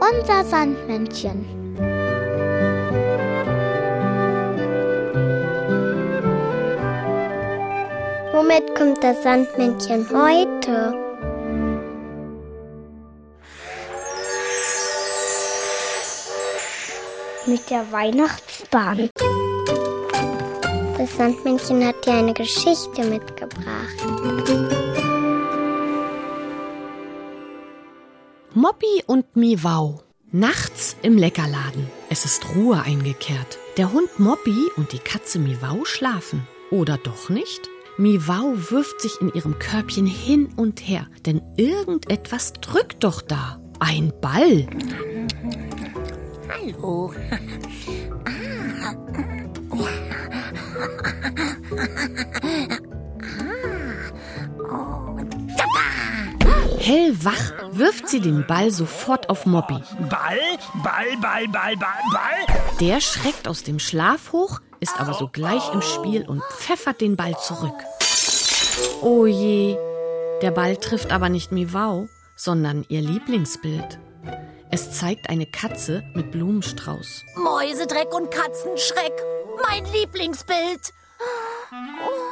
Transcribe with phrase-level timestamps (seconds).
[0.00, 1.46] Unser Sandmännchen.
[8.32, 10.94] Womit kommt das Sandmännchen heute?
[17.46, 19.10] Mit der Weihnachtsbahn.
[20.98, 24.13] Das Sandmännchen hat dir eine Geschichte mitgebracht.
[28.56, 30.00] Moppi und Miwau.
[30.30, 31.90] Nachts im Leckerladen.
[32.08, 33.58] Es ist Ruhe eingekehrt.
[33.76, 36.46] Der Hund Moppi und die Katze Miwau schlafen.
[36.70, 37.68] Oder doch nicht?
[37.96, 43.60] Miwau wirft sich in ihrem Körbchen hin und her, denn irgendetwas drückt doch da.
[43.80, 44.68] Ein Ball.
[46.48, 47.12] Hallo.
[56.84, 59.82] Hellwach wirft sie den Ball sofort auf Moppi.
[60.10, 60.38] Ball,
[60.82, 62.56] Ball, Ball, Ball, Ball, Ball.
[62.78, 67.38] Der schreckt aus dem Schlaf hoch, ist aber sogleich im Spiel und pfeffert den Ball
[67.38, 67.72] zurück.
[69.00, 69.78] Oh je,
[70.42, 73.98] der Ball trifft aber nicht Miwau, sondern ihr Lieblingsbild.
[74.70, 77.24] Es zeigt eine Katze mit Blumenstrauß.
[77.36, 79.14] Mäusedreck und Katzenschreck.
[79.66, 80.92] Mein Lieblingsbild.
[81.72, 82.23] Oh.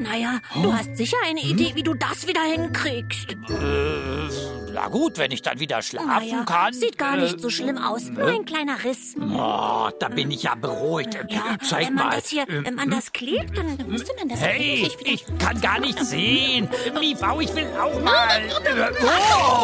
[0.00, 3.36] Naja, du hast sicher eine Idee, wie du das wieder hinkriegst.
[4.72, 6.72] Na gut, wenn ich dann wieder schlafen Naja, kann.
[6.72, 8.08] sieht gar äh, nicht so schlimm aus.
[8.08, 9.14] Nur ein kleiner Riss.
[9.20, 11.14] Oh, da bin ich ja beruhigt.
[11.28, 12.16] Ja, Zeig wenn man mal.
[12.16, 15.98] das hier, wenn man das klebt, dann müsste man das Hey, ich kann gar nicht
[16.04, 16.68] sehen.
[16.98, 18.42] Miebau, ich will auch mal.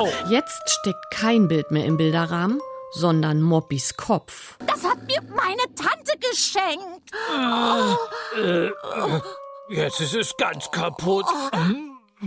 [0.01, 0.09] Oh.
[0.29, 2.61] Jetzt steckt kein Bild mehr im Bilderrahmen,
[2.93, 4.57] sondern Moppis Kopf.
[4.67, 7.13] Das hat mir meine Tante geschenkt.
[9.69, 11.27] Jetzt ist es ganz kaputt.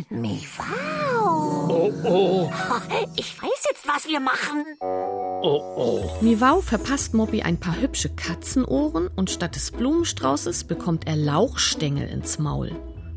[0.09, 1.67] Miwau.
[1.69, 2.51] Oh, oh,
[3.15, 4.65] Ich weiß jetzt, was wir machen.
[4.81, 6.17] oh, oh.
[6.21, 12.39] Miwau verpasst Moppi ein paar hübsche Katzenohren und statt des Blumenstraußes bekommt er Lauchstängel ins
[12.39, 12.71] Maul.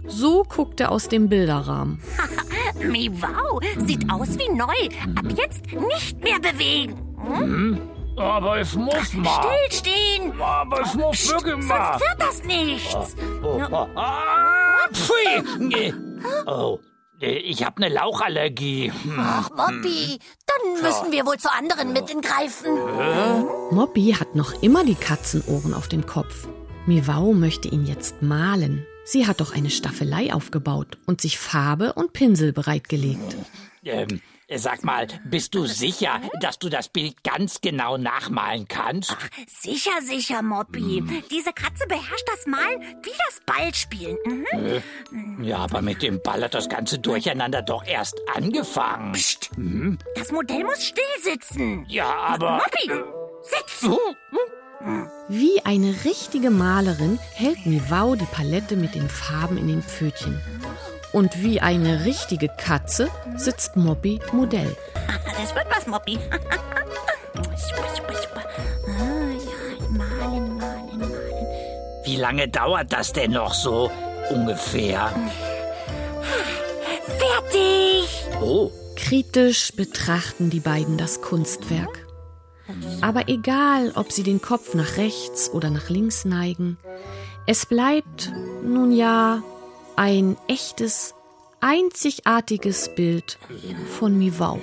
[0.06, 2.00] So guckt er aus dem Bilderrahmen.
[2.80, 5.16] Miwau, sieht aus wie neu.
[5.16, 7.78] Ab jetzt nicht mehr bewegen.
[8.16, 9.42] Aber es muss mal.
[9.68, 10.40] Stillstehen.
[10.40, 11.98] Aber es muss wirklich mal.
[11.98, 13.16] Sonst wird das nichts.
[13.42, 15.58] Oh, oh, ah, pfui.
[15.58, 15.94] Nee.
[16.46, 16.78] Oh,
[17.20, 18.92] äh, ich habe eine Lauchallergie.
[18.92, 19.16] Hm.
[19.18, 22.70] Ach, Moppi, dann müssen wir wohl zu anderen Mitteln greifen.
[23.70, 26.48] Moppi hat noch immer die Katzenohren auf dem Kopf.
[26.86, 28.86] Miwau möchte ihn jetzt malen.
[29.04, 33.36] Sie hat doch eine Staffelei aufgebaut und sich Farbe und Pinsel bereitgelegt.
[33.84, 34.20] Ähm,
[34.56, 39.16] sag mal, bist du sicher, dass du das Bild ganz genau nachmalen kannst?
[39.46, 41.02] Sicher, sicher, Moppi.
[41.30, 44.16] Diese Katze beherrscht das Malen wie das Ballspielen.
[45.10, 45.44] Mhm.
[45.44, 49.12] Ja, aber mit dem Ball hat das ganze Durcheinander doch erst angefangen.
[49.12, 49.50] Psst.
[50.16, 51.84] Das Modell muss still sitzen.
[51.88, 52.56] Ja, aber.
[52.58, 53.04] Moppi,
[53.42, 53.88] sitz.
[55.28, 60.40] Wie eine richtige Malerin hält Miwau die Palette mit den Farben in den Pfötchen.
[61.12, 64.76] Und wie eine richtige Katze sitzt Moppi Modell.
[65.40, 66.18] Das wird was, Moppi.
[67.34, 68.44] super, super, super.
[68.86, 71.10] Ah, ja, malen, malen, malen.
[72.04, 73.90] Wie lange dauert das denn noch so?
[74.30, 75.12] Ungefähr.
[77.18, 78.08] Fertig.
[78.40, 82.06] Oh, Kritisch betrachten die beiden das Kunstwerk.
[83.00, 86.78] Aber egal, ob sie den Kopf nach rechts oder nach links neigen,
[87.46, 89.42] es bleibt, nun ja,
[89.96, 91.14] ein echtes,
[91.60, 93.38] einzigartiges Bild
[93.98, 94.58] von Miwau.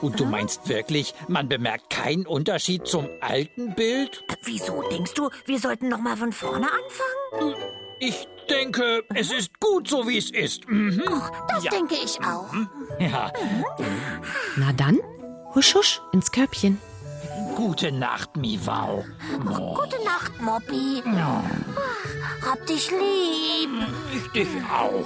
[0.00, 4.24] und du meinst wirklich, man bemerkt keinen Unterschied zum alten Bild?
[4.44, 7.54] Wieso denkst du, wir sollten noch mal von vorne anfangen?
[7.98, 10.66] Ich denke, es ist gut so, wie es ist.
[10.68, 11.02] Mhm.
[11.48, 11.70] Das Ja.
[11.70, 12.52] denke ich auch.
[12.98, 13.30] Ja,
[14.56, 14.98] Na dann,
[15.54, 16.78] husch husch ins Körbchen.
[17.60, 19.04] Gute Nacht, Miwau.
[19.44, 21.02] Oh, Gute Nacht, Moppi.
[21.04, 21.42] Ach,
[22.46, 23.70] hab dich lieb.
[24.16, 25.04] ich dich auch.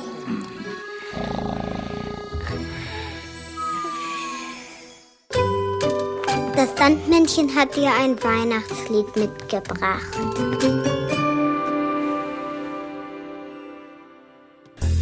[6.55, 10.15] Das Sandmännchen hat dir ein Weihnachtslied mitgebracht.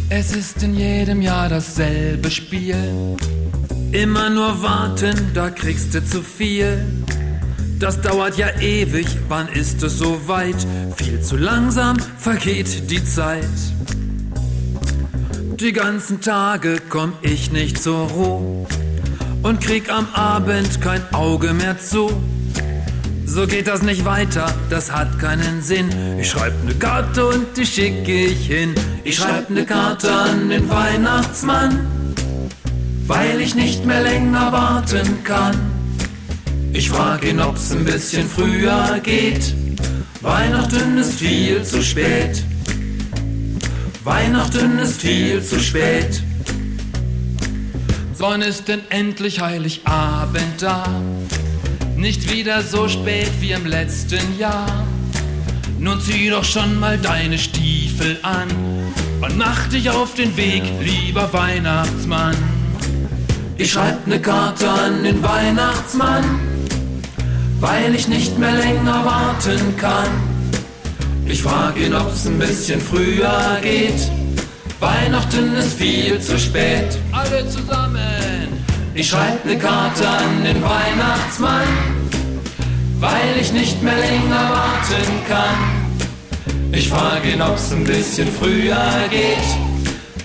[0.09, 3.15] Es ist in jedem Jahr dasselbe Spiel.
[3.91, 6.83] Immer nur warten, da kriegst du zu viel.
[7.83, 10.55] Das dauert ja ewig, wann ist es so weit?
[10.95, 13.43] Viel zu langsam vergeht die Zeit.
[15.59, 18.65] Die ganzen Tage komm ich nicht zur Ruhe
[19.41, 22.09] und krieg am Abend kein Auge mehr zu.
[23.25, 25.89] So geht das nicht weiter, das hat keinen Sinn.
[26.17, 28.75] Ich schreib ne Karte und die schicke ich hin.
[29.03, 31.85] Ich schreib ne Karte an den Weihnachtsmann,
[33.07, 35.72] weil ich nicht mehr länger warten kann.
[36.75, 39.53] Ich frag ihn, ob's ein bisschen früher geht.
[40.21, 42.43] Weihnachten ist viel zu spät.
[44.03, 46.23] Weihnachten ist viel zu spät.
[48.17, 50.83] Wann ist denn endlich Heiligabend da?
[51.95, 54.85] Nicht wieder so spät wie im letzten Jahr.
[55.77, 58.47] Nun zieh doch schon mal deine Stiefel an
[59.21, 62.35] und mach dich auf den Weg, lieber Weihnachtsmann.
[63.57, 66.52] Ich schreib ne Karte an den Weihnachtsmann,
[67.63, 70.11] weil ich nicht mehr länger warten kann.
[71.25, 74.01] Ich frag ihn, ob's ein bisschen früher geht.
[74.81, 76.89] Weihnachten ist viel zu spät.
[77.13, 78.49] Alle zusammen.
[78.93, 81.69] Ich schreib ne Karte an den Weihnachtsmann,
[82.99, 85.59] weil ich nicht mehr länger warten kann.
[86.73, 89.49] Ich frage ihn, ob's ein bisschen früher geht.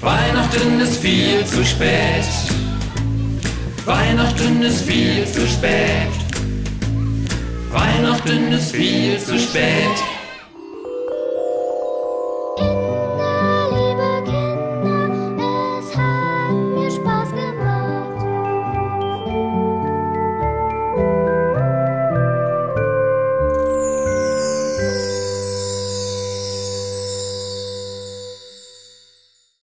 [0.00, 2.26] Weihnachten ist viel zu spät.
[3.86, 5.97] Weihnachten ist viel zu spät.
[8.28, 10.17] Weihnachten ist viel zu spät.